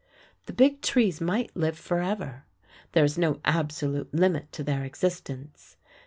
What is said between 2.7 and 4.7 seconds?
There is no absolute limit to